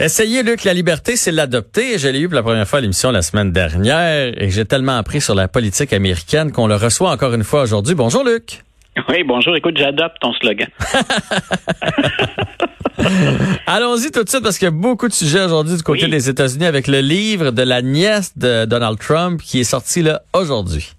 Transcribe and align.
Essayez, 0.00 0.44
Luc, 0.44 0.62
la 0.62 0.74
liberté, 0.74 1.16
c'est 1.16 1.32
l'adopter. 1.32 1.98
Je 1.98 2.06
l'ai 2.06 2.20
eu 2.20 2.28
pour 2.28 2.36
la 2.36 2.44
première 2.44 2.68
fois 2.68 2.78
à 2.78 2.82
l'émission 2.82 3.10
la 3.10 3.20
semaine 3.20 3.50
dernière 3.50 4.32
et 4.40 4.48
j'ai 4.48 4.64
tellement 4.64 4.96
appris 4.96 5.20
sur 5.20 5.34
la 5.34 5.48
politique 5.48 5.92
américaine 5.92 6.52
qu'on 6.52 6.68
le 6.68 6.76
reçoit 6.76 7.10
encore 7.10 7.34
une 7.34 7.42
fois 7.42 7.62
aujourd'hui. 7.62 7.96
Bonjour, 7.96 8.22
Luc. 8.22 8.62
Oui, 9.08 9.24
bonjour. 9.24 9.56
Écoute, 9.56 9.76
j'adopte 9.76 10.18
ton 10.20 10.32
slogan. 10.34 10.68
Allons-y 13.66 14.12
tout 14.12 14.22
de 14.22 14.28
suite 14.28 14.44
parce 14.44 14.56
qu'il 14.58 14.66
y 14.66 14.68
a 14.68 14.70
beaucoup 14.70 15.08
de 15.08 15.12
sujets 15.12 15.42
aujourd'hui 15.44 15.76
du 15.76 15.82
côté 15.82 16.06
des 16.06 16.28
États-Unis 16.28 16.66
avec 16.66 16.86
le 16.86 17.00
livre 17.00 17.50
de 17.50 17.62
la 17.62 17.82
nièce 17.82 18.38
de 18.38 18.66
Donald 18.66 19.00
Trump 19.00 19.42
qui 19.42 19.58
est 19.58 19.64
sorti 19.64 20.02
là 20.02 20.22
aujourd'hui. 20.32 20.92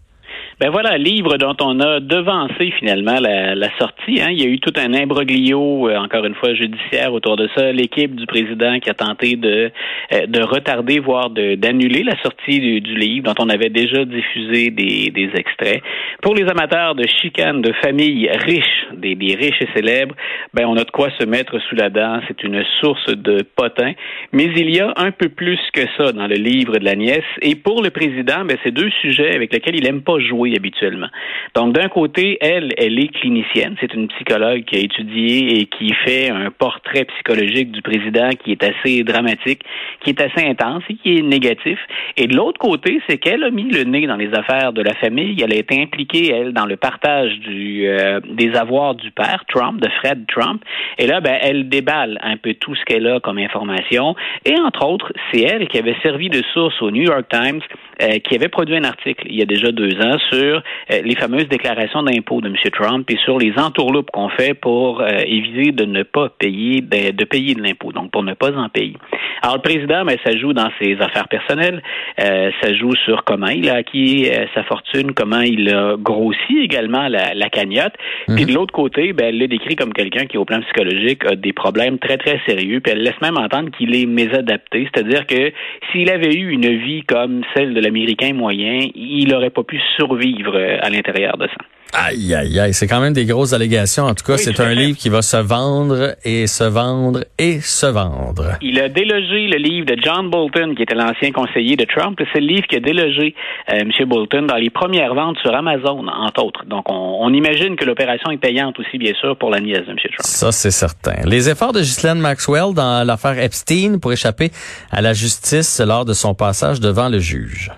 Ben 0.59 0.71
voilà, 0.71 0.97
livre 0.97 1.37
dont 1.37 1.55
on 1.61 1.79
a 1.79 2.01
devancé 2.01 2.71
finalement 2.77 3.17
la, 3.21 3.55
la 3.55 3.69
sortie. 3.77 4.19
Hein. 4.21 4.31
Il 4.31 4.43
y 4.43 4.45
a 4.45 4.49
eu 4.49 4.59
tout 4.59 4.73
un 4.75 4.93
imbroglio, 4.93 5.87
euh, 5.87 5.95
encore 5.95 6.25
une 6.25 6.35
fois, 6.35 6.53
judiciaire 6.53 7.13
autour 7.13 7.37
de 7.37 7.47
ça. 7.55 7.71
L'équipe 7.71 8.13
du 8.13 8.25
président 8.25 8.77
qui 8.81 8.89
a 8.89 8.93
tenté 8.93 9.37
de, 9.37 9.71
euh, 10.11 10.25
de 10.27 10.41
retarder, 10.41 10.99
voire 10.99 11.29
d'annuler 11.29 12.03
la 12.03 12.21
sortie 12.21 12.59
du, 12.59 12.81
du, 12.81 12.93
livre 12.93 13.33
dont 13.33 13.41
on 13.41 13.47
avait 13.47 13.69
déjà 13.69 14.03
diffusé 14.03 14.69
des, 14.69 15.11
des 15.11 15.29
extraits. 15.33 15.81
Pour 16.21 16.35
les 16.35 16.43
amateurs 16.49 16.93
de 16.93 17.07
chicanes, 17.07 17.61
de 17.61 17.71
familles 17.81 18.29
riches, 18.29 18.87
des, 18.97 19.15
des 19.15 19.35
riches 19.35 19.61
et 19.61 19.69
célèbres, 19.73 20.15
ben 20.53 20.65
on 20.67 20.75
a 20.75 20.83
de 20.83 20.91
quoi 20.91 21.07
se 21.17 21.25
mettre 21.25 21.57
sous 21.69 21.75
la 21.75 21.89
dent. 21.89 22.19
C'est 22.27 22.43
une 22.43 22.65
source 22.81 23.07
de 23.07 23.43
potin. 23.55 23.93
Mais 24.33 24.49
il 24.57 24.75
y 24.75 24.81
a 24.81 24.91
un 24.97 25.11
peu 25.11 25.29
plus 25.29 25.59
que 25.73 25.83
ça 25.95 26.11
dans 26.11 26.27
le 26.27 26.35
livre 26.35 26.79
de 26.79 26.83
la 26.83 26.97
nièce. 26.97 27.23
Et 27.41 27.55
pour 27.55 27.81
le 27.81 27.91
président, 27.91 28.43
ben, 28.43 28.57
c'est 28.65 28.73
deux 28.73 28.91
sujets 28.99 29.33
avec 29.33 29.53
lesquels 29.53 29.77
il 29.77 29.87
aime 29.87 30.01
pas 30.01 30.19
jouer 30.19 30.48
habituellement. 30.55 31.07
Donc, 31.55 31.73
d'un 31.73 31.89
côté, 31.89 32.37
elle, 32.41 32.71
elle 32.77 32.99
est 32.99 33.07
clinicienne. 33.07 33.75
C'est 33.79 33.93
une 33.93 34.07
psychologue 34.09 34.63
qui 34.65 34.75
a 34.75 34.79
étudié 34.79 35.59
et 35.59 35.65
qui 35.65 35.93
fait 35.93 36.29
un 36.29 36.51
portrait 36.51 37.05
psychologique 37.05 37.71
du 37.71 37.81
président 37.81 38.29
qui 38.43 38.51
est 38.51 38.63
assez 38.63 39.03
dramatique, 39.03 39.61
qui 40.01 40.11
est 40.11 40.21
assez 40.21 40.45
intense 40.45 40.83
et 40.89 40.95
qui 40.95 41.17
est 41.17 41.21
négatif. 41.21 41.79
Et 42.17 42.27
de 42.27 42.35
l'autre 42.35 42.59
côté, 42.59 43.01
c'est 43.07 43.17
qu'elle 43.17 43.43
a 43.43 43.49
mis 43.49 43.69
le 43.69 43.83
nez 43.83 44.07
dans 44.07 44.15
les 44.15 44.33
affaires 44.33 44.73
de 44.73 44.81
la 44.81 44.93
famille. 44.95 45.41
Elle 45.41 45.53
a 45.53 45.57
été 45.57 45.81
impliquée, 45.81 46.31
elle, 46.31 46.53
dans 46.53 46.65
le 46.65 46.77
partage 46.77 47.31
euh, 47.47 48.19
des 48.29 48.55
avoirs 48.55 48.95
du 48.95 49.11
père 49.11 49.43
Trump, 49.47 49.81
de 49.81 49.89
Fred 49.99 50.25
Trump. 50.27 50.63
Et 50.97 51.07
là, 51.07 51.21
ben, 51.21 51.37
elle 51.41 51.69
déballe 51.69 52.19
un 52.21 52.37
peu 52.37 52.53
tout 52.53 52.75
ce 52.75 52.83
qu'elle 52.85 53.07
a 53.07 53.19
comme 53.19 53.37
information. 53.37 54.15
Et 54.45 54.57
entre 54.59 54.85
autres, 54.85 55.11
c'est 55.31 55.41
elle 55.41 55.67
qui 55.67 55.77
avait 55.77 55.95
servi 56.01 56.29
de 56.29 56.41
source 56.53 56.81
au 56.81 56.91
New 56.91 57.03
York 57.03 57.25
Times, 57.29 57.61
euh, 58.01 58.19
qui 58.19 58.35
avait 58.35 58.49
produit 58.49 58.75
un 58.75 58.83
article 58.83 59.25
il 59.25 59.35
y 59.35 59.41
a 59.41 59.45
déjà 59.45 59.71
deux 59.71 59.99
ans 60.01 60.17
sur 60.29 60.38
sur 60.39 60.61
euh, 60.91 61.01
les 61.03 61.15
fameuses 61.15 61.47
déclarations 61.47 62.03
d'impôts 62.03 62.41
de 62.41 62.47
M. 62.47 62.55
Trump 62.71 63.09
et 63.09 63.17
sur 63.17 63.37
les 63.37 63.53
entourloupes 63.57 64.09
qu'on 64.11 64.29
fait 64.29 64.53
pour 64.53 65.01
euh, 65.01 65.19
éviter 65.25 65.71
de 65.71 65.85
ne 65.85 66.03
pas 66.03 66.29
payer 66.29 66.81
de, 66.81 67.11
de 67.11 67.25
payer 67.25 67.55
de 67.55 67.61
l'impôt, 67.61 67.91
donc 67.91 68.11
pour 68.11 68.23
ne 68.23 68.33
pas 68.33 68.51
en 68.55 68.69
payer. 68.69 68.95
Alors 69.41 69.55
le 69.55 69.61
président, 69.61 70.03
ben, 70.05 70.17
ça 70.25 70.35
joue 70.37 70.53
dans 70.53 70.69
ses 70.81 70.97
affaires 70.99 71.27
personnelles, 71.27 71.81
euh, 72.19 72.51
ça 72.61 72.73
joue 72.73 72.93
sur 73.05 73.23
comment 73.23 73.47
il 73.47 73.69
a 73.69 73.75
acquis 73.75 74.29
sa 74.53 74.63
fortune, 74.63 75.13
comment 75.13 75.41
il 75.41 75.73
a 75.73 75.95
grossi 75.97 76.59
également 76.61 77.07
la, 77.07 77.33
la 77.33 77.49
cagnotte. 77.49 77.93
Mhm. 78.27 78.35
Puis 78.35 78.45
de 78.45 78.53
l'autre 78.53 78.73
côté, 78.73 79.13
ben, 79.13 79.27
elle 79.29 79.39
le 79.39 79.47
décrit 79.47 79.75
comme 79.75 79.93
quelqu'un 79.93 80.25
qui, 80.25 80.37
au 80.37 80.45
plan 80.45 80.61
psychologique, 80.61 81.25
a 81.25 81.35
des 81.35 81.53
problèmes 81.53 81.99
très 81.99 82.17
très 82.17 82.39
sérieux. 82.47 82.79
Puis 82.81 82.93
elle 82.93 83.03
laisse 83.03 83.19
même 83.21 83.37
entendre 83.37 83.69
qu'il 83.77 83.95
est 83.95 84.05
mésadapté, 84.05 84.89
c'est-à-dire 84.93 85.25
que 85.25 85.51
s'il 85.91 86.09
avait 86.09 86.33
eu 86.33 86.49
une 86.49 86.77
vie 86.77 87.03
comme 87.03 87.41
celle 87.55 87.73
de 87.73 87.81
l'Américain 87.81 88.33
moyen, 88.33 88.87
il 88.95 89.29
n'aurait 89.29 89.49
pas 89.49 89.63
pu 89.63 89.79
survivre 89.95 90.28
euh, 90.37 90.77
à 90.81 90.89
l'intérieur 90.89 91.37
de 91.37 91.47
ça. 91.47 91.65
Aïe, 91.93 92.35
aïe, 92.35 92.59
aïe. 92.59 92.73
C'est 92.73 92.87
quand 92.87 92.99
même 92.99 93.13
des 93.13 93.25
grosses 93.25 93.53
allégations. 93.53 94.03
En 94.03 94.13
tout 94.13 94.23
cas, 94.23 94.37
c'est 94.37 94.59
un 94.59 94.73
livre 94.75 94.97
qui 94.97 95.09
va 95.09 95.23
se 95.23 95.37
vendre 95.37 96.15
et 96.23 96.45
se 96.45 96.63
vendre 96.63 97.23
et 97.39 97.61
se 97.61 97.87
vendre. 97.87 98.57
Il 98.61 98.79
a 98.79 98.89
délogé 98.89 99.47
le 99.47 99.57
livre 99.57 99.87
de 99.87 99.95
John 99.99 100.29
Bolton, 100.29 100.75
qui 100.75 100.83
était 100.83 100.93
l'ancien 100.93 101.31
conseiller 101.31 101.75
de 101.75 101.85
Trump. 101.85 102.19
C'est 102.31 102.41
le 102.41 102.47
livre 102.47 102.67
qui 102.67 102.75
a 102.75 102.79
délogé 102.79 103.33
euh, 103.73 103.79
M. 103.79 103.91
Bolton 104.07 104.43
dans 104.43 104.57
les 104.57 104.69
premières 104.69 105.15
ventes 105.15 105.37
sur 105.39 105.53
Amazon, 105.53 106.05
entre 106.07 106.43
autres. 106.43 106.63
Donc, 106.65 106.85
on, 106.89 107.33
imagine 107.33 107.75
que 107.75 107.85
l'opération 107.85 108.29
est 108.31 108.37
payante 108.37 108.79
aussi, 108.79 108.97
bien 108.97 109.13
sûr, 109.19 109.35
pour 109.35 109.49
la 109.49 109.59
nièce 109.59 109.85
de 109.85 109.91
M. 109.91 109.97
Trump. 109.97 110.19
Ça, 110.19 110.51
c'est 110.51 110.71
certain. 110.71 111.15
Les 111.25 111.49
efforts 111.49 111.73
de 111.73 111.79
Ghislaine 111.79 112.19
Maxwell 112.19 112.73
dans 112.75 113.05
l'affaire 113.05 113.39
Epstein 113.39 113.97
pour 113.99 114.13
échapper 114.13 114.51
à 114.91 115.01
la 115.01 115.13
justice 115.13 115.81
lors 115.85 116.05
de 116.05 116.13
son 116.13 116.35
passage 116.35 116.79
devant 116.79 117.09
le 117.09 117.19
juge. 117.19 117.71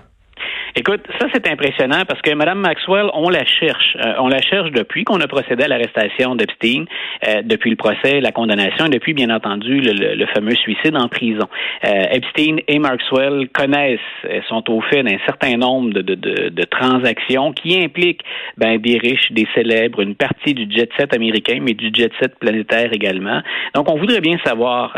Écoute, 0.74 1.02
ça 1.20 1.26
c'est 1.34 1.46
impressionnant 1.50 2.04
parce 2.08 2.22
que 2.22 2.34
Mme 2.34 2.60
Maxwell, 2.60 3.10
on 3.12 3.28
la 3.28 3.44
cherche. 3.44 3.94
Euh, 4.02 4.14
on 4.20 4.28
la 4.28 4.40
cherche 4.40 4.70
depuis 4.70 5.04
qu'on 5.04 5.20
a 5.20 5.26
procédé 5.26 5.64
à 5.64 5.68
l'arrestation 5.68 6.34
d'Epstein, 6.34 6.86
euh, 7.28 7.42
depuis 7.44 7.68
le 7.68 7.76
procès, 7.76 8.22
la 8.22 8.32
condamnation 8.32 8.86
et 8.86 8.88
depuis, 8.88 9.12
bien 9.12 9.28
entendu, 9.28 9.80
le, 9.82 10.26
fameux 10.32 10.54
suicide 10.54 10.96
en 10.96 11.08
prison. 11.08 11.46
Euh, 11.84 12.04
Epstein 12.12 12.56
et 12.68 12.78
Maxwell 12.78 13.48
connaissent, 13.52 14.00
sont 14.48 14.70
au 14.70 14.80
fait 14.80 15.02
d'un 15.02 15.18
certain 15.26 15.58
nombre 15.58 15.92
de, 15.92 16.00
de, 16.00 16.14
de, 16.14 16.48
de, 16.48 16.64
transactions 16.64 17.52
qui 17.52 17.78
impliquent 17.78 18.22
ben, 18.56 18.78
des 18.78 18.96
riches, 18.96 19.30
des 19.32 19.46
célèbres, 19.54 20.00
une 20.00 20.14
partie 20.14 20.54
du 20.54 20.74
jet 20.74 20.88
set 20.96 21.14
américain, 21.14 21.58
mais 21.60 21.74
du 21.74 21.90
jet 21.92 22.12
set 22.18 22.38
planétaire 22.38 22.94
également. 22.94 23.42
Donc, 23.74 23.90
on 23.90 23.98
voudrait 23.98 24.22
bien 24.22 24.38
savoir, 24.42 24.96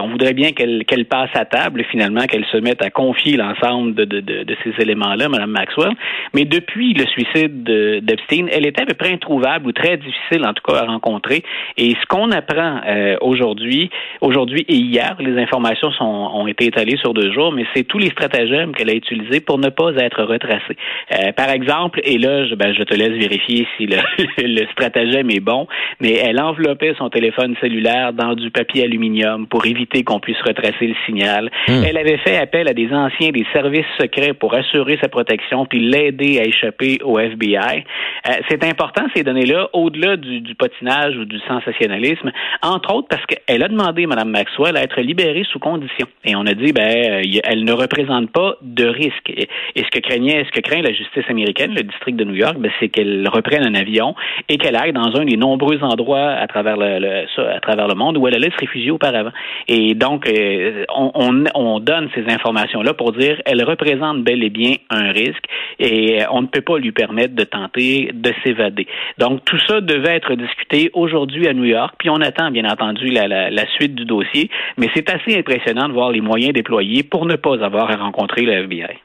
on 0.00 0.08
voudrait 0.10 0.34
bien 0.34 0.52
qu'elle 0.52 0.84
qu'elle 0.84 1.06
passe 1.06 1.30
à 1.34 1.44
table, 1.44 1.84
finalement, 1.90 2.26
qu'elle 2.26 2.44
se 2.52 2.58
mette 2.58 2.82
à 2.82 2.90
confier 2.90 3.36
l'ensemble 3.36 3.94
de 3.94 4.56
ces 4.62 4.80
éléments 4.80 5.07
là 5.14 5.28
Mme 5.28 5.50
Maxwell. 5.50 5.92
Mais 6.34 6.44
depuis 6.44 6.94
le 6.94 7.06
suicide 7.06 7.62
d'Epstein, 7.64 8.46
elle 8.50 8.66
était 8.66 8.82
à 8.82 8.86
peu 8.86 8.94
près 8.94 9.12
introuvable 9.12 9.66
ou 9.66 9.72
très 9.72 9.96
difficile, 9.96 10.44
en 10.44 10.52
tout 10.52 10.62
cas, 10.62 10.80
à 10.80 10.84
rencontrer. 10.86 11.42
Et 11.76 11.90
ce 11.90 12.06
qu'on 12.08 12.30
apprend 12.30 12.80
euh, 12.86 13.16
aujourd'hui, 13.20 13.90
aujourd'hui 14.20 14.64
et 14.68 14.76
hier, 14.76 15.16
les 15.20 15.40
informations 15.40 15.90
sont, 15.92 16.04
ont 16.04 16.46
été 16.46 16.66
étalées 16.66 16.96
sur 16.98 17.14
deux 17.14 17.32
jours, 17.32 17.52
mais 17.52 17.64
c'est 17.74 17.84
tous 17.84 17.98
les 17.98 18.10
stratagèmes 18.10 18.74
qu'elle 18.74 18.90
a 18.90 18.94
utilisés 18.94 19.40
pour 19.40 19.58
ne 19.58 19.68
pas 19.68 19.92
être 19.96 20.22
retracée. 20.24 20.76
Euh, 21.12 21.32
par 21.32 21.50
exemple, 21.50 22.00
et 22.04 22.18
là, 22.18 22.46
je, 22.46 22.54
ben, 22.54 22.74
je 22.74 22.82
te 22.82 22.94
laisse 22.94 23.16
vérifier 23.18 23.66
si 23.76 23.86
le, 23.86 23.96
le, 24.38 24.66
stratagème 24.72 25.30
est 25.30 25.40
bon, 25.40 25.66
mais 26.00 26.14
elle 26.14 26.40
enveloppait 26.40 26.94
son 26.98 27.08
téléphone 27.10 27.54
cellulaire 27.60 28.12
dans 28.12 28.34
du 28.34 28.50
papier 28.50 28.84
aluminium 28.84 29.46
pour 29.46 29.66
éviter 29.66 30.04
qu'on 30.04 30.20
puisse 30.20 30.40
retracer 30.42 30.86
le 30.86 30.94
signal. 31.06 31.50
Hmm. 31.68 31.82
Elle 31.86 31.96
avait 31.96 32.18
fait 32.18 32.36
appel 32.36 32.68
à 32.68 32.74
des 32.74 32.92
anciens 32.92 33.30
des 33.30 33.46
services 33.52 33.86
secrets 33.98 34.32
pour 34.32 34.54
assurer 34.54 34.97
sa 35.00 35.08
protection 35.08 35.66
puis 35.66 35.80
l'aider 35.80 36.38
à 36.40 36.44
échapper 36.44 36.98
au 37.02 37.18
FBI. 37.18 37.84
Euh, 38.28 38.32
c'est 38.48 38.64
important 38.64 39.02
ces 39.14 39.22
données-là, 39.22 39.68
au-delà 39.72 40.16
du, 40.16 40.40
du, 40.40 40.54
potinage 40.54 41.16
ou 41.16 41.24
du 41.24 41.38
sensationnalisme, 41.40 42.30
entre 42.62 42.94
autres 42.94 43.08
parce 43.08 43.24
qu'elle 43.26 43.62
a 43.62 43.68
demandé, 43.68 44.06
Mme 44.06 44.30
Maxwell, 44.30 44.76
à 44.76 44.82
être 44.82 45.00
libérée 45.00 45.44
sous 45.50 45.58
condition. 45.58 46.06
Et 46.24 46.34
on 46.36 46.46
a 46.46 46.54
dit, 46.54 46.72
ben, 46.72 46.82
euh, 46.82 47.40
elle 47.44 47.64
ne 47.64 47.72
représente 47.72 48.30
pas 48.30 48.56
de 48.62 48.86
risque. 48.86 49.30
Et, 49.30 49.48
ce 49.76 49.90
que 49.90 50.00
craignait, 50.00 50.44
ce 50.44 50.50
que 50.50 50.60
craint 50.60 50.82
la 50.82 50.92
justice 50.92 51.24
américaine, 51.28 51.74
le 51.74 51.82
district 51.82 52.16
de 52.16 52.24
New 52.24 52.34
York, 52.34 52.56
ben, 52.58 52.70
c'est 52.80 52.88
qu'elle 52.88 53.26
reprenne 53.28 53.64
un 53.64 53.74
avion 53.74 54.14
et 54.48 54.58
qu'elle 54.58 54.76
aille 54.76 54.92
dans 54.92 55.16
un 55.16 55.24
des 55.24 55.36
nombreux 55.36 55.82
endroits 55.82 56.30
à 56.30 56.46
travers 56.46 56.76
le, 56.76 57.26
à 57.38 57.60
travers 57.60 57.88
le 57.88 57.94
monde 57.94 58.16
où 58.18 58.26
elle 58.26 58.34
allait 58.34 58.50
se 58.50 58.58
réfugier 58.58 58.90
auparavant. 58.90 59.32
Et 59.68 59.94
donc, 59.94 60.28
euh, 60.28 60.84
on, 60.94 61.10
on, 61.14 61.44
on 61.54 61.80
donne 61.80 62.08
ces 62.14 62.24
informations-là 62.28 62.94
pour 62.94 63.12
dire, 63.12 63.40
elle 63.44 63.62
représente 63.64 64.22
bel 64.22 64.42
et 64.42 64.50
bien 64.50 64.74
un 64.90 65.12
risque 65.12 65.44
et 65.78 66.22
on 66.30 66.42
ne 66.42 66.46
peut 66.46 66.60
pas 66.60 66.78
lui 66.78 66.92
permettre 66.92 67.34
de 67.34 67.44
tenter 67.44 68.10
de 68.12 68.32
s'évader. 68.44 68.86
Donc 69.18 69.44
tout 69.44 69.58
ça 69.66 69.80
devait 69.80 70.16
être 70.16 70.34
discuté 70.34 70.90
aujourd'hui 70.94 71.46
à 71.48 71.54
New 71.54 71.64
York, 71.64 71.94
puis 71.98 72.10
on 72.10 72.20
attend 72.20 72.50
bien 72.50 72.64
entendu 72.64 73.08
la, 73.10 73.28
la, 73.28 73.66
suite 73.76 73.94
du 73.94 74.04
dossier, 74.04 74.50
mais 74.76 74.88
c'est 74.94 75.10
assez 75.10 75.36
impressionnant 75.36 75.88
de 75.88 75.92
voir 75.92 76.10
les 76.10 76.20
moyens 76.20 76.52
déployés 76.52 77.02
pour 77.02 77.26
ne 77.26 77.36
pas 77.36 77.62
avoir 77.64 77.90
à 77.90 77.96
rencontrer 77.96 78.42
le 78.42 78.52
FBI. 78.64 78.98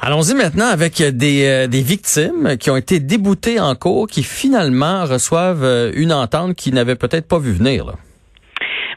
Allons-y 0.00 0.34
maintenant 0.34 0.66
avec 0.66 1.00
des, 1.00 1.46
euh, 1.46 1.66
des 1.66 1.80
victimes 1.80 2.56
qui 2.58 2.70
ont 2.70 2.76
été 2.76 3.00
déboutées 3.00 3.60
en 3.60 3.74
cours, 3.74 4.06
qui 4.06 4.22
finalement 4.22 5.04
reçoivent 5.06 5.64
euh, 5.64 5.92
une 5.94 6.12
entente 6.12 6.56
qu'ils 6.56 6.74
n'avaient 6.74 6.96
peut-être 6.96 7.26
pas 7.26 7.38
vu 7.38 7.52
venir. 7.52 7.86
Là. 7.86 7.94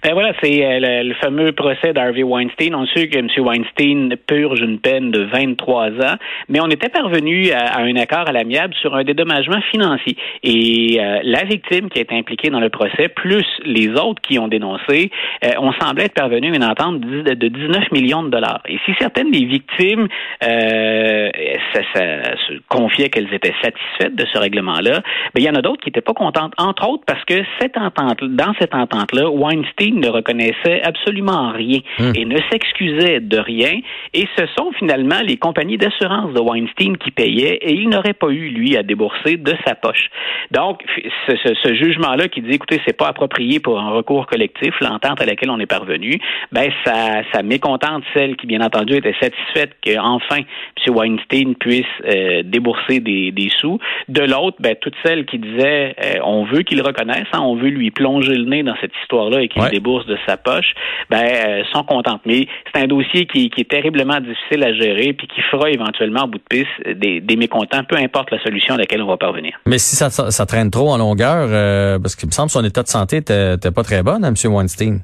Ben 0.03 0.13
voilà, 0.13 0.34
c'est 0.41 0.66
euh, 0.66 1.03
le, 1.03 1.13
fameux 1.16 1.52
procès 1.52 1.94
d'Harvey 1.94 2.24
Weinstein. 2.24 2.75
On 2.75 2.86
sait 2.88 3.07
que 3.07 3.18
M. 3.18 3.27
Weinstein 3.38 4.16
purge 4.27 4.60
une 4.60 4.80
peine 4.80 5.12
de 5.12 5.22
23 5.22 5.88
ans, 5.88 6.16
mais 6.50 6.60
on 6.60 6.68
était 6.68 6.89
parvenu 6.89 7.51
à, 7.51 7.80
un 7.80 7.95
accord 7.95 8.27
à 8.27 8.31
l'amiable 8.31 8.74
sur 8.81 8.95
un 8.95 9.04
dédommagement 9.04 9.62
financier. 9.72 10.16
Et 10.44 10.98
euh, 11.00 11.19
la 11.24 11.44
victime 11.44 11.89
qui 11.89 12.00
est 12.00 12.12
impliquée 12.12 12.50
dans 12.50 12.60
le 12.60 12.69
procès, 12.69 13.07
plus 13.07 13.45
les 13.66 13.89
autres 13.89 14.22
qui 14.22 14.38
ont 14.39 14.48
dénoncé, 14.48 15.12
euh, 15.44 15.51
on 15.60 15.72
semblait 15.74 16.06
être 16.06 16.13
parvenu 16.13 16.51
à 16.51 16.56
une 16.56 16.63
entente 16.63 17.01
de, 17.01 17.33
19 17.33 17.92
millions 17.92 18.24
de 18.24 18.30
dollars. 18.30 18.62
Et 18.68 18.77
si 18.86 18.92
certaines 19.00 19.31
des 19.31 19.45
victimes 19.45 20.07
ça, 20.42 21.81
ça, 21.94 22.38
se 22.48 22.54
confiaient 22.68 23.10
qu'elles 23.10 23.33
étaient 23.33 23.54
satisfaites 23.62 24.16
de 24.16 24.25
ce 24.31 24.38
règlement-là, 24.38 25.01
ben, 25.33 25.42
il 25.42 25.44
y 25.44 25.50
en 25.50 25.56
a 25.56 25.62
d'autres 25.62 25.81
qui 25.81 25.89
n'étaient 25.89 26.01
pas 26.01 26.13
contentes, 26.13 26.54
entre 26.57 26.88
autres 26.88 27.04
parce 27.06 27.24
que 27.25 27.36
cette 27.60 27.77
entente, 27.77 28.24
dans 28.24 28.54
cette 28.60 28.74
entente-là, 28.74 29.30
Weinstein 29.30 29.87
Ne 29.94 30.10
reconnaissait 30.10 30.81
absolument 30.84 31.51
rien 31.51 31.80
Hmm. 32.00 32.12
et 32.16 32.25
ne 32.25 32.38
s'excusait 32.51 33.19
de 33.19 33.38
rien. 33.38 33.80
Et 34.13 34.25
ce 34.38 34.45
sont 34.57 34.72
finalement 34.78 35.19
les 35.24 35.38
compagnies 35.38 35.78
d'assurance 35.78 36.34
de 36.34 36.39
Weinstein 36.39 36.98
qui 36.98 37.12
payaient 37.12 37.56
et 37.62 37.74
il 37.74 37.89
n'aurait 37.89 38.13
pas 38.13 38.30
eu, 38.30 38.50
lui, 38.50 38.78
à 38.78 38.84
débourser 38.84 39.38
de 39.38 39.54
sa 39.66 39.75
poche. 39.75 40.10
Donc, 40.51 40.84
ce, 41.28 41.36
ce- 41.38 41.54
ce 41.56 41.74
jugement-là 41.74 42.28
qui 42.28 42.42
dit, 42.42 42.51
écoutez, 42.51 42.80
c'est 42.86 42.95
pas 42.98 43.07
approprié 43.07 43.60
pour 43.60 43.80
un 43.80 43.89
recours 43.89 44.25
collectif, 44.28 44.74
l'entente 44.81 45.22
à 45.22 45.25
laquelle 45.25 45.50
on 45.50 45.60
est 45.60 45.66
parvenu, 45.66 46.19
ben, 46.51 46.69
ça, 46.86 47.22
ça 47.34 47.44
mécontente 47.44 48.04
celle 48.13 48.36
qui, 48.36 48.48
bien 48.48 48.62
entendu, 48.62 48.95
était 48.95 49.16
satisfaite 49.19 49.75
qu'enfin, 49.86 50.39
M. 50.39 50.95
Weinstein 50.95 51.56
puisse 51.56 51.86
euh, 52.06 52.44
débourser 52.44 53.00
des, 53.00 53.31
des 53.31 53.50
sous. 53.60 53.80
De 54.07 54.22
l'autre, 54.22 54.57
ben, 54.60 54.75
toutes 54.80 54.95
celles 55.06 55.25
qui 55.25 55.39
disaient, 55.39 55.95
euh, 56.04 56.19
on 56.24 56.44
veut 56.45 56.62
qu'il 56.62 56.81
reconnaisse, 56.81 57.28
hein, 57.34 57.39
on 57.42 57.56
veut 57.56 57.69
lui 57.69 57.92
plonger 57.92 58.36
le 58.36 58.45
nez 58.45 58.63
dans 58.63 58.75
cette 58.81 58.94
histoire-là 59.04 59.42
et 59.42 59.48
qu'il 59.48 59.62
Ouais. 59.62 59.69
Débourse 59.77 60.06
de 60.06 60.18
sa 60.25 60.38
poche, 60.38 60.74
ben, 61.09 61.24
euh, 61.24 61.63
sont 61.74 61.83
contentes. 61.83 62.21
Mais 62.25 62.47
c'est 62.74 62.81
un 62.81 62.88
dossier 62.88 63.25
qui, 63.25 63.50
qui 63.50 63.62
est 63.62 63.69
terriblement 63.69 64.19
difficile 64.19 64.63
à 64.63 64.74
gérer 64.74 65.13
puis 65.13 65.27
qui 65.27 65.41
fera 65.51 65.69
éventuellement, 65.69 66.24
au 66.24 66.27
bout 66.27 66.39
de 66.39 66.44
piste, 66.50 66.97
des, 67.00 67.21
des 67.21 67.35
mécontents, 67.35 67.83
peu 67.83 67.97
importe 67.97 68.31
la 68.31 68.41
solution 68.44 68.75
à 68.75 68.77
laquelle 68.77 69.01
on 69.01 69.07
va 69.07 69.18
parvenir. 69.18 69.53
Mais 69.65 69.77
si 69.77 69.95
ça, 69.95 70.09
ça, 70.09 70.45
traîne 70.45 70.71
trop 70.71 70.89
en 70.89 70.97
longueur, 70.97 71.47
euh, 71.50 72.00
parce 72.00 72.15
qu'il 72.15 72.27
me 72.27 72.33
semble 72.33 72.47
que 72.47 72.53
son 72.53 72.63
état 72.63 72.83
de 72.83 72.88
santé 72.88 73.18
était 73.18 73.56
était 73.56 73.71
pas 73.71 73.83
très 73.83 74.03
bon, 74.03 74.24
hein, 74.24 74.33
M. 74.33 74.53
Weinstein. 74.53 75.01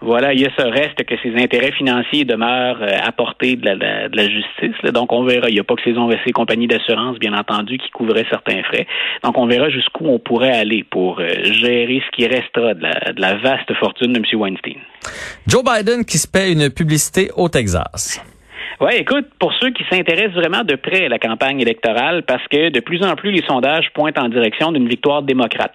Voilà, 0.00 0.32
il 0.32 0.40
y 0.40 0.46
a 0.46 0.50
ce 0.56 0.62
reste 0.62 1.02
que 1.04 1.14
ses 1.24 1.34
intérêts 1.42 1.72
financiers 1.72 2.24
demeurent 2.24 2.80
euh, 2.82 2.98
à 3.02 3.10
portée 3.10 3.56
de 3.56 3.64
la, 3.64 3.74
la- 3.74 4.08
de 4.08 4.16
la 4.16 4.28
justice. 4.28 4.80
là. 4.84 4.92
Donc, 4.92 5.12
on 5.12 5.24
verra. 5.24 5.48
Il 5.48 5.54
n'y 5.54 5.60
a 5.60 5.64
pas 5.64 5.74
que 5.74 5.82
ces, 5.82 5.94
ces 6.24 6.32
compagnies 6.32 6.68
d'assurance, 6.68 7.18
bien 7.18 7.32
entendu, 7.36 7.78
qui 7.78 7.90
couvraient 7.90 8.26
certains 8.30 8.62
frais. 8.62 8.86
Donc, 9.24 9.36
on 9.36 9.46
verra 9.46 9.68
jusqu'où 9.70 10.06
on 10.06 10.20
pourrait 10.20 10.56
aller 10.56 10.84
pour 10.88 11.18
euh, 11.18 11.26
gérer 11.42 12.00
ce 12.06 12.16
qui 12.16 12.26
restera 12.28 12.74
de 12.74 12.82
la, 12.82 13.12
de 13.12 13.20
la 13.20 13.34
vaste 13.38 13.74
fortune 13.74 14.12
de 14.12 14.18
M. 14.18 14.24
Weinstein. 14.40 14.76
Joe 15.48 15.64
Biden 15.64 16.04
qui 16.04 16.18
se 16.18 16.28
paie 16.28 16.52
une 16.52 16.70
publicité 16.70 17.30
au 17.36 17.48
Texas. 17.48 18.22
Oui, 18.80 18.92
écoute, 18.96 19.26
pour 19.40 19.52
ceux 19.54 19.70
qui 19.70 19.82
s'intéressent 19.90 20.34
vraiment 20.34 20.62
de 20.62 20.76
près 20.76 21.06
à 21.06 21.08
la 21.08 21.18
campagne 21.18 21.60
électorale, 21.60 22.22
parce 22.22 22.46
que 22.46 22.70
de 22.70 22.78
plus 22.78 23.02
en 23.02 23.16
plus 23.16 23.32
les 23.32 23.42
sondages 23.42 23.90
pointent 23.92 24.18
en 24.18 24.28
direction 24.28 24.70
d'une 24.70 24.88
victoire 24.88 25.22
démocrate. 25.22 25.74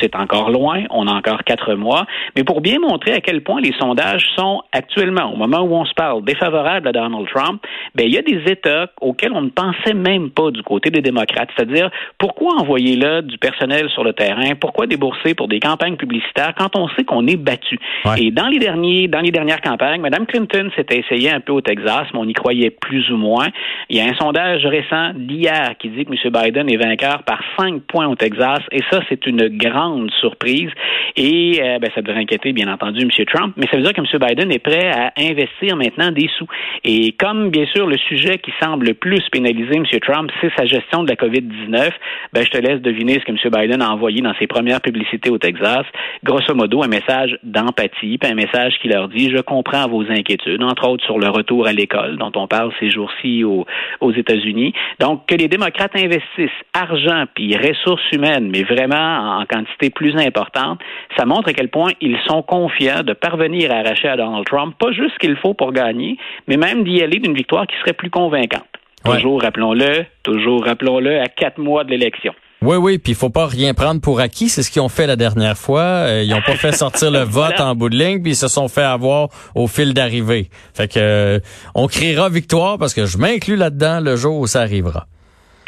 C'est 0.00 0.14
encore 0.14 0.50
loin, 0.50 0.84
on 0.90 1.08
a 1.08 1.12
encore 1.12 1.42
quatre 1.44 1.74
mois, 1.74 2.06
mais 2.36 2.44
pour 2.44 2.60
bien 2.60 2.78
montrer 2.78 3.12
à 3.12 3.20
quel 3.20 3.42
point 3.42 3.60
les 3.60 3.72
sondages 3.80 4.24
sont 4.36 4.62
actuellement, 4.72 5.32
au 5.32 5.36
moment 5.36 5.60
où 5.60 5.74
on 5.74 5.84
se 5.84 5.94
parle, 5.94 6.24
défavorables 6.24 6.86
à 6.88 6.92
Donald 6.92 7.26
Trump, 7.34 7.62
ben 7.94 8.06
il 8.06 8.14
y 8.14 8.18
a 8.18 8.22
des 8.22 8.42
États 8.50 8.90
auxquels 9.00 9.32
on 9.32 9.42
ne 9.42 9.50
pensait 9.50 9.94
même 9.94 10.30
pas 10.30 10.50
du 10.50 10.62
côté 10.62 10.90
des 10.90 11.02
démocrates. 11.02 11.48
C'est-à-dire, 11.56 11.90
pourquoi 12.18 12.54
envoyer 12.54 12.96
là 12.96 13.22
du 13.22 13.38
personnel 13.38 13.88
sur 13.90 14.04
le 14.04 14.12
terrain? 14.12 14.54
Pourquoi 14.60 14.86
débourser 14.86 15.34
pour 15.34 15.48
des 15.48 15.60
campagnes 15.60 15.96
publicitaires 15.96 16.54
quand 16.56 16.76
on 16.76 16.88
sait 16.90 17.04
qu'on 17.04 17.26
est 17.26 17.36
battu? 17.36 17.78
Ouais. 18.04 18.22
Et 18.22 18.30
dans 18.30 18.46
les 18.46 18.58
derniers, 18.58 19.08
dans 19.08 19.20
les 19.20 19.32
dernières 19.32 19.60
campagnes, 19.60 20.00
Mme 20.00 20.26
Clinton 20.26 20.70
s'était 20.76 21.00
essayée 21.00 21.30
un 21.30 21.40
peu 21.40 21.52
au 21.52 21.60
Texas, 21.60 22.06
mais 22.12 22.20
on 22.20 22.24
y 22.24 22.35
croyait 22.36 22.70
plus 22.70 23.10
ou 23.10 23.16
moins. 23.16 23.48
Il 23.88 23.96
y 23.96 24.00
a 24.00 24.04
un 24.04 24.14
sondage 24.14 24.64
récent 24.66 25.12
d'hier 25.14 25.74
qui 25.78 25.88
dit 25.88 26.04
que 26.04 26.12
M. 26.12 26.32
Biden 26.32 26.70
est 26.70 26.76
vainqueur 26.76 27.22
par 27.24 27.40
cinq 27.58 27.82
points 27.82 28.06
au 28.06 28.14
Texas, 28.14 28.60
et 28.70 28.82
ça, 28.90 29.00
c'est 29.08 29.26
une 29.26 29.48
grande 29.48 30.10
surprise. 30.20 30.70
Et 31.16 31.60
euh, 31.62 31.78
ben, 31.78 31.90
ça 31.94 32.02
devrait 32.02 32.20
inquiéter, 32.20 32.52
bien 32.52 32.72
entendu, 32.72 33.02
M. 33.02 33.10
Trump, 33.26 33.54
mais 33.56 33.66
ça 33.70 33.76
veut 33.76 33.82
dire 33.82 33.92
que 33.92 34.00
M. 34.00 34.28
Biden 34.28 34.52
est 34.52 34.58
prêt 34.58 34.90
à 34.90 35.12
investir 35.18 35.76
maintenant 35.76 36.12
des 36.12 36.28
sous. 36.38 36.46
Et 36.84 37.12
comme, 37.12 37.50
bien 37.50 37.66
sûr, 37.74 37.86
le 37.86 37.96
sujet 37.96 38.38
qui 38.38 38.52
semble 38.62 38.86
le 38.86 38.94
plus 38.94 39.22
pénaliser 39.30 39.76
M. 39.76 39.84
Trump, 40.00 40.30
c'est 40.40 40.52
sa 40.56 40.66
gestion 40.66 41.04
de 41.04 41.10
la 41.10 41.16
COVID-19, 41.16 41.90
ben, 42.32 42.44
je 42.44 42.50
te 42.50 42.58
laisse 42.58 42.80
deviner 42.82 43.14
ce 43.14 43.24
que 43.24 43.32
M. 43.32 43.38
Biden 43.50 43.82
a 43.82 43.90
envoyé 43.90 44.20
dans 44.20 44.34
ses 44.38 44.46
premières 44.46 44.80
publicités 44.80 45.30
au 45.30 45.38
Texas. 45.38 45.84
Grosso 46.22 46.54
modo, 46.54 46.82
un 46.82 46.88
message 46.88 47.38
d'empathie, 47.42 48.18
un 48.22 48.34
message 48.34 48.74
qui 48.82 48.88
leur 48.88 49.08
dit, 49.08 49.30
je 49.30 49.40
comprends 49.40 49.88
vos 49.88 50.02
inquiétudes, 50.10 50.62
entre 50.62 50.88
autres 50.88 51.04
sur 51.04 51.18
le 51.18 51.28
retour 51.28 51.66
à 51.66 51.72
l'école, 51.72 52.16
dont 52.30 52.42
on 52.42 52.46
parle 52.46 52.72
ces 52.80 52.90
jours-ci 52.90 53.44
aux, 53.44 53.66
aux 54.00 54.12
États-Unis. 54.12 54.72
Donc, 55.00 55.26
que 55.26 55.34
les 55.34 55.48
démocrates 55.48 55.96
investissent 55.96 56.50
argent 56.72 57.24
puis 57.34 57.56
ressources 57.56 58.10
humaines, 58.12 58.50
mais 58.50 58.62
vraiment 58.62 59.38
en, 59.38 59.46
quantité 59.46 59.90
plus 59.90 60.16
importante, 60.16 60.80
ça 61.16 61.24
montre 61.24 61.48
à 61.48 61.52
quel 61.52 61.68
point 61.68 61.92
ils 62.00 62.18
sont 62.26 62.42
confiants 62.42 63.02
de 63.02 63.12
parvenir 63.12 63.70
à 63.72 63.76
arracher 63.76 64.08
à 64.08 64.16
Donald 64.16 64.44
Trump, 64.44 64.74
pas 64.78 64.92
juste 64.92 65.14
ce 65.14 65.18
qu'il 65.18 65.36
faut 65.36 65.54
pour 65.54 65.72
gagner, 65.72 66.16
mais 66.48 66.56
même 66.56 66.84
d'y 66.84 67.02
aller 67.02 67.18
d'une 67.18 67.34
victoire 67.34 67.66
qui 67.66 67.76
serait 67.80 67.92
plus 67.92 68.10
convaincante. 68.10 68.66
Ouais. 69.04 69.16
Toujours, 69.16 69.42
rappelons-le, 69.42 70.04
toujours, 70.22 70.64
rappelons-le, 70.64 71.20
à 71.20 71.26
quatre 71.26 71.58
mois 71.58 71.84
de 71.84 71.90
l'élection. 71.90 72.34
Oui, 72.62 72.76
oui, 72.76 72.98
puis 72.98 73.12
il 73.12 73.14
faut 73.16 73.30
pas 73.30 73.46
rien 73.46 73.74
prendre 73.74 74.00
pour 74.00 74.18
acquis. 74.20 74.48
C'est 74.48 74.62
ce 74.62 74.70
qu'ils 74.70 74.82
ont 74.82 74.88
fait 74.88 75.06
la 75.06 75.16
dernière 75.16 75.56
fois. 75.58 75.82
Euh, 75.82 76.22
ils 76.24 76.32
ont 76.34 76.40
pas 76.42 76.54
fait 76.56 76.72
sortir 76.72 77.10
le 77.10 77.18
vote 77.24 77.52
Voilà. 77.56 77.70
en 77.70 77.74
bout 77.74 77.90
de 77.90 77.96
ligne, 77.96 78.22
puis 78.22 78.32
ils 78.32 78.36
se 78.36 78.48
sont 78.48 78.68
fait 78.68 78.82
avoir 78.82 79.28
au 79.54 79.66
fil 79.66 79.92
d'arrivée. 79.94 80.48
Fait 80.74 80.88
que 80.88 80.98
euh, 80.98 81.38
on 81.74 81.86
criera 81.86 82.28
victoire 82.28 82.78
parce 82.78 82.94
que 82.94 83.04
je 83.06 83.18
m'inclus 83.18 83.56
là-dedans 83.56 84.00
le 84.00 84.16
jour 84.16 84.38
où 84.38 84.46
ça 84.46 84.62
arrivera. 84.62 85.06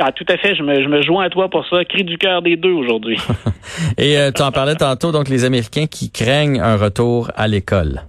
Ah, 0.01 0.13
tout 0.13 0.25
à 0.29 0.37
fait, 0.39 0.55
je 0.55 0.63
me, 0.63 0.81
je 0.83 0.89
me 0.89 1.03
joins 1.03 1.25
à 1.25 1.29
toi 1.29 1.49
pour 1.51 1.67
ça. 1.69 1.85
Cri 1.85 2.05
du 2.05 2.19
cœur 2.19 2.41
des 2.41 2.57
deux 2.57 2.71
aujourd'hui. 2.73 3.19
Et 3.99 4.17
euh, 4.17 4.31
tu 4.33 4.43
en 4.43 4.53
parlais 4.53 4.77
tantôt, 4.77 5.11
donc 5.13 5.29
les 5.29 5.45
Américains 5.45 5.87
qui 5.87 6.11
craignent 6.11 6.61
un 6.61 6.77
retour 6.77 7.31
à 7.37 7.49
l'école. 7.49 8.03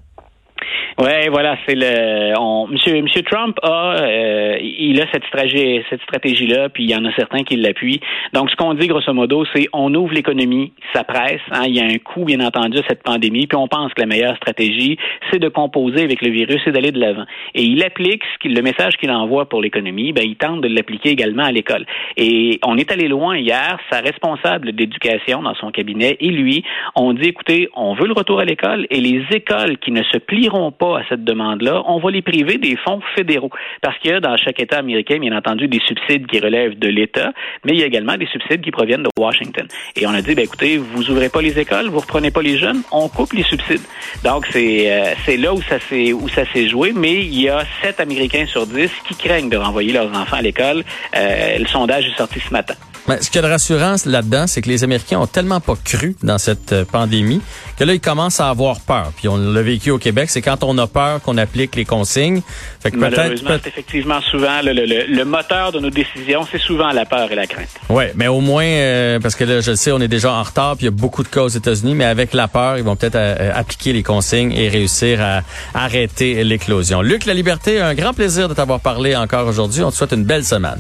Ouais, 0.99 1.29
voilà, 1.29 1.55
c'est 1.65 1.75
le. 1.75 2.37
On, 2.37 2.67
Monsieur, 2.67 3.01
Monsieur 3.01 3.21
Trump 3.21 3.57
a, 3.63 4.01
euh, 4.01 4.57
il 4.59 5.01
a 5.01 5.05
cette 5.13 5.23
stratégie, 5.23 5.81
cette 5.89 6.01
stratégie-là, 6.01 6.67
puis 6.67 6.83
il 6.83 6.89
y 6.89 6.95
en 6.95 7.05
a 7.05 7.13
certains 7.13 7.43
qui 7.43 7.55
l'appuient. 7.55 8.01
Donc, 8.33 8.49
ce 8.49 8.57
qu'on 8.57 8.73
dit 8.73 8.87
grosso 8.87 9.13
modo, 9.13 9.45
c'est 9.55 9.67
on 9.71 9.93
ouvre 9.95 10.13
l'économie, 10.13 10.73
ça 10.93 11.05
presse. 11.05 11.39
Hein, 11.51 11.63
il 11.67 11.77
y 11.77 11.79
a 11.79 11.85
un 11.85 11.97
coût, 11.99 12.25
bien 12.25 12.41
entendu, 12.41 12.79
cette 12.89 13.01
pandémie, 13.01 13.47
puis 13.47 13.55
on 13.55 13.69
pense 13.69 13.93
que 13.93 14.01
la 14.01 14.07
meilleure 14.07 14.35
stratégie, 14.35 14.97
c'est 15.31 15.39
de 15.39 15.47
composer 15.47 16.03
avec 16.03 16.21
le 16.21 16.31
virus 16.31 16.61
et 16.67 16.71
d'aller 16.71 16.91
de 16.91 16.99
l'avant. 16.99 17.25
Et 17.55 17.63
il 17.63 17.81
applique 17.81 18.23
ce 18.43 18.49
le 18.49 18.61
message 18.61 18.97
qu'il 18.97 19.11
envoie 19.11 19.47
pour 19.47 19.61
l'économie, 19.61 20.11
ben 20.11 20.25
il 20.25 20.35
tente 20.35 20.59
de 20.59 20.67
l'appliquer 20.67 21.11
également 21.11 21.43
à 21.43 21.51
l'école. 21.53 21.85
Et 22.17 22.59
on 22.65 22.77
est 22.77 22.91
allé 22.91 23.07
loin 23.07 23.37
hier. 23.37 23.79
Sa 23.89 24.01
responsable 24.01 24.73
d'éducation 24.73 25.43
dans 25.43 25.55
son 25.55 25.71
cabinet 25.71 26.17
et 26.19 26.27
lui 26.27 26.65
ont 26.95 27.13
dit, 27.13 27.29
écoutez, 27.29 27.69
on 27.73 27.93
veut 27.93 28.07
le 28.07 28.13
retour 28.13 28.41
à 28.41 28.45
l'école 28.45 28.85
et 28.89 28.99
les 28.99 29.23
écoles 29.31 29.77
qui 29.77 29.91
ne 29.91 30.03
se 30.03 30.17
plieront 30.17 30.71
pas 30.71 30.88
à 30.95 31.03
cette 31.09 31.24
demande-là, 31.24 31.83
on 31.86 32.00
va 32.00 32.12
les 32.12 32.21
priver 32.21 32.57
des 32.57 32.75
fonds 32.75 33.01
fédéraux. 33.15 33.50
Parce 33.81 33.97
qu'il 34.00 34.12
y 34.12 34.13
a 34.13 34.19
dans 34.19 34.36
chaque 34.38 34.59
État 34.59 34.77
américain, 34.77 35.19
bien 35.19 35.36
entendu, 35.36 35.68
des 35.68 35.80
subsides 35.80 36.27
qui 36.27 36.39
relèvent 36.39 36.77
de 36.77 36.88
l'État, 36.88 37.31
mais 37.65 37.74
il 37.74 37.80
y 37.80 37.83
a 37.83 37.86
également 37.86 38.18
des 38.18 38.27
subsides 38.27 38.62
qui 38.62 38.71
proviennent 38.71 39.03
de 39.03 39.09
Washington. 39.18 39.68
Et 39.95 40.07
on 40.07 40.12
a 40.12 40.21
dit, 40.21 40.36
ben, 40.36 40.45
écoutez, 40.45 40.77
vous 40.77 41.09
ouvrez 41.09 41.30
pas 41.30 41.41
les 41.41 41.59
écoles, 41.59 41.88
vous 41.88 42.00
reprenez 42.00 42.31
pas 42.31 42.41
les 42.41 42.57
jeunes, 42.57 42.81
on 42.91 43.07
coupe 43.07 43.33
les 43.33 43.44
subsides. 43.44 43.81
Donc, 44.24 44.47
c'est 44.51 44.91
euh, 44.91 45.38
là 45.38 45.53
où 45.53 45.62
ça 45.62 45.80
s'est 45.80 46.13
où 46.13 46.27
ça 46.30 46.45
s'est 46.51 46.68
joué, 46.68 46.94
mais 46.95 47.15
il 47.15 47.42
y 47.42 47.50
a 47.50 47.63
7 47.81 48.00
Américains 48.00 48.45
sur 48.45 48.65
10 48.65 48.92
qui 49.07 49.15
craignent 49.15 49.50
de 49.50 49.57
renvoyer 49.57 49.94
leurs 49.94 50.09
enfants 50.15 50.38
à 50.38 50.42
l'école. 50.42 50.83
Euh, 51.15 51.57
le 51.57 51.65
sondage 51.68 52.07
est 52.07 52.18
sorti 52.18 52.39
ce 52.39 52.51
matin. 52.51 52.75
Mais 53.09 53.21
ce 53.21 53.29
qu'il 53.29 53.41
y 53.41 53.44
a 53.44 53.47
de 53.47 53.51
rassurant 53.51 53.95
là-dedans, 54.06 54.45
c'est 54.47 54.61
que 54.61 54.69
les 54.69 54.83
Américains 54.83 55.19
ont 55.19 55.27
tellement 55.27 55.59
pas 55.59 55.75
cru 55.83 56.15
dans 56.23 56.38
cette 56.38 56.71
euh, 56.73 56.85
pandémie 56.85 57.41
que 57.77 57.83
là, 57.83 57.94
ils 57.94 58.00
commencent 58.00 58.39
à 58.39 58.50
avoir 58.50 58.79
peur. 58.79 59.11
Puis 59.17 59.27
on 59.27 59.35
l'a 59.38 59.61
vécu 59.61 59.89
au 59.91 59.97
Québec, 59.97 60.29
c'est 60.29 60.41
quand 60.41 60.63
on 60.63 60.77
a 60.77 60.88
peur 60.88 61.19
qu'on 61.21 61.38
applique 61.38 61.75
les 61.75 61.85
consignes. 61.85 62.41
Fait 62.81 62.92
que 62.92 62.97
peut-être... 62.97 63.18
Malheureusement, 63.18 63.49
c'est 63.63 63.69
effectivement 63.69 64.21
souvent 64.21 64.61
le, 64.63 64.73
le- 64.73 64.85
le- 64.85 65.07
le 65.07 65.25
moteur 65.25 65.71
de 65.71 65.80
nos 65.80 65.89
décisions, 65.89 66.45
c'est 66.51 66.61
souvent 66.61 66.92
la 66.92 67.06
peur 67.06 67.31
et 67.31 67.35
la 67.35 67.47
crainte. 67.47 67.68
Ouais, 67.89 68.13
mais 68.16 68.28
au 68.28 68.39
moins, 68.42 68.63
euh, 68.66 69.19
parce 69.19 69.35
que 69.35 69.44
là, 69.44 69.59
je 69.61 69.71
le 69.71 69.75
sais, 69.75 69.92
on 69.92 69.99
est 70.01 70.07
déjà 70.07 70.31
en 70.31 70.44
retard, 70.44 70.75
puis 70.78 70.85
il 70.85 70.89
y 70.89 70.94
a 70.94 70.95
beaucoup 70.95 71.23
de 71.23 71.30
cas 71.30 71.42
aux 71.42 71.47
États-Unis, 71.49 71.95
mais 71.95 72.06
avec 72.06 72.33
la 72.33 72.47
peur, 72.47 72.78
ils 72.78 72.83
vont 72.83 72.95
peut-être 72.95 73.16
euh, 73.16 73.51
appliquer 73.56 73.92
les 73.92 74.04
consignes 74.04 74.51
et 74.51 74.69
réussir 74.69 75.19
à 75.21 75.42
arrêter 75.73 76.44
l'éclosion. 76.44 77.01
Luc, 77.01 77.25
la 77.25 77.33
liberté, 77.33 77.81
un 77.81 77.95
grand 77.95 78.13
plaisir 78.13 78.49
de 78.49 78.54
t'avoir 78.54 78.80
parlé 78.81 79.16
encore 79.16 79.47
aujourd'hui. 79.47 79.83
On 79.83 79.89
te 79.92 79.95
souhaite 79.95 80.11
une 80.13 80.25
belle 80.25 80.45
semaine. 80.45 80.80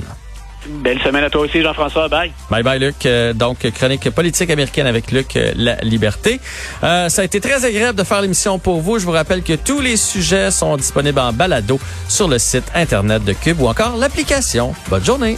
Belle 0.67 0.99
semaine 1.01 1.23
à 1.23 1.29
toi 1.29 1.41
aussi, 1.41 1.61
Jean-François. 1.61 2.07
Bye. 2.07 2.31
Bye 2.49 2.63
bye 2.63 2.79
Luc. 2.79 3.05
Euh, 3.05 3.33
donc 3.33 3.59
chronique 3.71 4.09
politique 4.09 4.49
américaine 4.49 4.87
avec 4.87 5.11
Luc 5.11 5.35
euh, 5.35 5.51
La 5.55 5.75
Liberté. 5.77 6.39
Euh, 6.83 7.09
ça 7.09 7.21
a 7.21 7.25
été 7.25 7.39
très 7.39 7.65
agréable 7.65 7.97
de 7.97 8.03
faire 8.03 8.21
l'émission 8.21 8.59
pour 8.59 8.81
vous. 8.81 8.99
Je 8.99 9.05
vous 9.05 9.11
rappelle 9.11 9.43
que 9.43 9.53
tous 9.53 9.81
les 9.81 9.97
sujets 9.97 10.51
sont 10.51 10.75
disponibles 10.77 11.19
en 11.19 11.33
balado 11.33 11.79
sur 12.07 12.27
le 12.27 12.37
site 12.37 12.65
internet 12.75 13.23
de 13.23 13.33
Cube 13.33 13.61
ou 13.61 13.67
encore 13.67 13.97
l'application. 13.97 14.73
Bonne 14.89 15.05
journée. 15.05 15.37